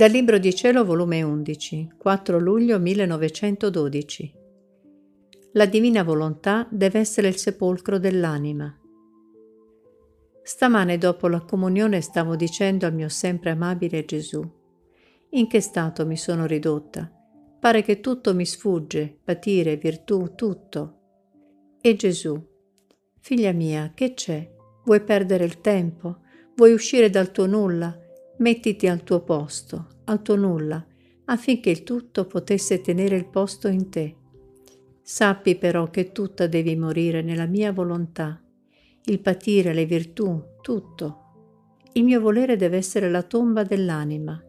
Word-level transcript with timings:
Dal 0.00 0.10
Libro 0.10 0.38
di 0.38 0.54
Cielo, 0.54 0.82
volume 0.82 1.20
11, 1.20 1.90
4 1.98 2.38
luglio 2.38 2.78
1912. 2.78 4.32
La 5.52 5.66
divina 5.66 6.02
volontà 6.02 6.66
deve 6.70 7.00
essere 7.00 7.28
il 7.28 7.36
sepolcro 7.36 7.98
dell'anima. 7.98 8.74
Stamane 10.42 10.96
dopo 10.96 11.28
la 11.28 11.42
comunione 11.42 12.00
stavo 12.00 12.34
dicendo 12.34 12.86
al 12.86 12.94
mio 12.94 13.10
sempre 13.10 13.50
amabile 13.50 14.06
Gesù, 14.06 14.42
in 15.32 15.46
che 15.46 15.60
stato 15.60 16.06
mi 16.06 16.16
sono 16.16 16.46
ridotta? 16.46 17.12
Pare 17.60 17.82
che 17.82 18.00
tutto 18.00 18.34
mi 18.34 18.46
sfugge, 18.46 19.18
patire, 19.22 19.76
virtù, 19.76 20.32
tutto. 20.34 21.00
E 21.78 21.94
Gesù, 21.94 22.42
figlia 23.18 23.52
mia, 23.52 23.92
che 23.94 24.14
c'è? 24.14 24.50
Vuoi 24.82 25.02
perdere 25.02 25.44
il 25.44 25.60
tempo? 25.60 26.20
Vuoi 26.56 26.72
uscire 26.72 27.10
dal 27.10 27.30
tuo 27.30 27.44
nulla? 27.44 28.08
Mettiti 28.40 28.88
al 28.88 29.02
tuo 29.02 29.20
posto, 29.20 29.86
al 30.04 30.22
tuo 30.22 30.34
nulla, 30.34 30.82
affinché 31.26 31.68
il 31.68 31.82
tutto 31.82 32.24
potesse 32.24 32.80
tenere 32.80 33.14
il 33.14 33.26
posto 33.26 33.68
in 33.68 33.90
te. 33.90 34.16
Sappi 35.02 35.56
però 35.56 35.90
che 35.90 36.10
tutta 36.10 36.46
devi 36.46 36.74
morire 36.74 37.20
nella 37.20 37.44
mia 37.44 37.70
volontà, 37.70 38.42
il 39.04 39.20
patire, 39.20 39.74
le 39.74 39.84
virtù, 39.84 40.42
tutto. 40.62 41.18
Il 41.92 42.04
mio 42.04 42.18
volere 42.18 42.56
deve 42.56 42.78
essere 42.78 43.10
la 43.10 43.22
tomba 43.22 43.62
dell'anima, 43.62 44.42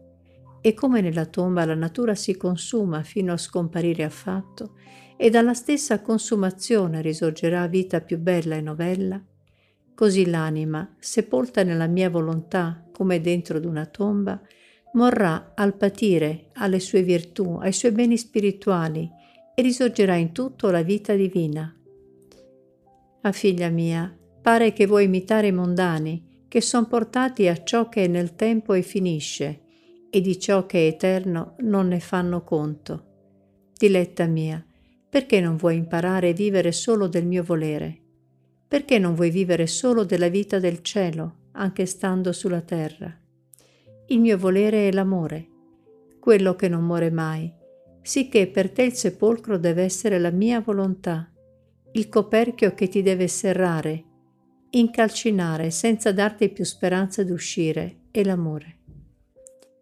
e 0.62 0.72
come 0.72 1.02
nella 1.02 1.26
tomba 1.26 1.66
la 1.66 1.74
natura 1.74 2.14
si 2.14 2.34
consuma 2.38 3.02
fino 3.02 3.34
a 3.34 3.36
scomparire 3.36 4.04
affatto, 4.04 4.72
e 5.18 5.28
dalla 5.28 5.52
stessa 5.52 6.00
consumazione 6.00 7.02
risorgerà 7.02 7.66
vita 7.66 8.00
più 8.00 8.18
bella 8.18 8.56
e 8.56 8.62
novella, 8.62 9.22
Così 9.94 10.28
l'anima, 10.28 10.94
sepolta 10.98 11.62
nella 11.62 11.86
mia 11.86 12.10
volontà 12.10 12.84
come 12.92 13.20
dentro 13.20 13.60
d'una 13.60 13.86
tomba, 13.86 14.40
morrà 14.94 15.52
al 15.54 15.76
patire 15.76 16.50
alle 16.54 16.80
sue 16.80 17.02
virtù, 17.02 17.58
ai 17.60 17.72
suoi 17.72 17.92
beni 17.92 18.16
spirituali 18.16 19.10
e 19.54 19.62
risorgerà 19.62 20.14
in 20.14 20.32
tutto 20.32 20.70
la 20.70 20.82
vita 20.82 21.14
divina. 21.14 21.74
Ah 23.22 23.32
figlia 23.32 23.68
mia, 23.68 24.14
pare 24.40 24.72
che 24.72 24.86
vuoi 24.86 25.04
imitare 25.04 25.48
i 25.48 25.52
mondani, 25.52 26.44
che 26.48 26.60
son 26.60 26.88
portati 26.88 27.48
a 27.48 27.62
ciò 27.62 27.88
che 27.88 28.04
è 28.04 28.06
nel 28.08 28.34
tempo 28.34 28.72
e 28.74 28.82
finisce, 28.82 29.60
e 30.10 30.20
di 30.20 30.38
ciò 30.38 30.66
che 30.66 30.80
è 30.80 30.88
eterno 30.88 31.54
non 31.60 31.88
ne 31.88 32.00
fanno 32.00 32.42
conto. 32.42 33.06
Diletta 33.78 34.26
mia, 34.26 34.64
perché 35.08 35.40
non 35.40 35.56
vuoi 35.56 35.76
imparare 35.76 36.30
a 36.30 36.34
vivere 36.34 36.72
solo 36.72 37.06
del 37.06 37.26
mio 37.26 37.42
volere? 37.42 38.00
Perché 38.72 38.98
non 38.98 39.14
vuoi 39.14 39.28
vivere 39.28 39.66
solo 39.66 40.02
della 40.02 40.28
vita 40.28 40.58
del 40.58 40.80
cielo, 40.80 41.50
anche 41.52 41.84
stando 41.84 42.32
sulla 42.32 42.62
terra? 42.62 43.14
Il 44.06 44.18
mio 44.18 44.38
volere 44.38 44.88
è 44.88 44.92
l'amore, 44.92 45.46
quello 46.18 46.56
che 46.56 46.70
non 46.70 46.82
muore 46.82 47.10
mai, 47.10 47.52
sicché 48.00 48.46
per 48.46 48.70
te 48.70 48.84
il 48.84 48.94
sepolcro 48.94 49.58
deve 49.58 49.82
essere 49.82 50.18
la 50.18 50.30
mia 50.30 50.60
volontà, 50.60 51.30
il 51.92 52.08
coperchio 52.08 52.72
che 52.72 52.88
ti 52.88 53.02
deve 53.02 53.28
serrare, 53.28 54.04
incalcinare 54.70 55.70
senza 55.70 56.10
darti 56.10 56.48
più 56.48 56.64
speranza 56.64 57.22
d'uscire, 57.22 58.04
è 58.10 58.24
l'amore. 58.24 58.78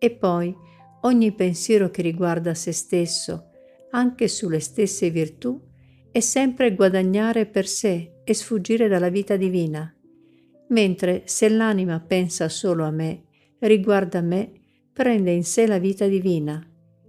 E 0.01 0.11
poi 0.11 0.53
ogni 1.03 1.31
pensiero 1.31 1.91
che 1.91 2.03
riguarda 2.03 2.55
se 2.55 2.73
stesso, 2.73 3.51
anche 3.93 4.27
sulle 4.27 4.59
stesse 4.59 5.11
virtù, 5.11 5.69
è 6.13 6.21
sempre 6.21 6.75
guadagnare 6.75 7.47
per 7.47 7.67
sé 7.67 8.23
e 8.25 8.35
sfuggire 8.35 8.89
dalla 8.89 9.11
vita 9.11 9.37
divina, 9.37 9.95
mentre 10.69 11.23
se 11.27 11.49
l'anima 11.49 12.01
pensa 12.01 12.49
solo 12.49 12.85
a 12.85 12.91
me, 12.91 13.25
riguarda 13.61 14.21
me, 14.21 14.53
prende 14.93 15.31
in 15.31 15.45
sé 15.45 15.67
la 15.67 15.79
vita 15.79 16.07
divina 16.07 16.65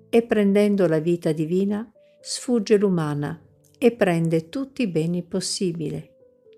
e 0.10 0.22
prendendo 0.24 0.88
la 0.88 1.00
vita 1.00 1.32
divina 1.32 1.90
sfugge 2.22 2.78
l'umana 2.78 3.42
e 3.78 3.92
prende 3.94 4.50
tutti 4.50 4.84
i 4.84 4.88
beni 4.88 5.24
possibili. 5.24 6.08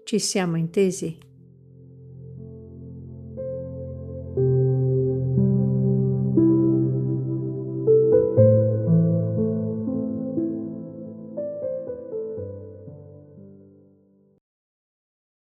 Ci 0.03 0.19
siamo 0.19 0.57
intesi? 0.57 1.17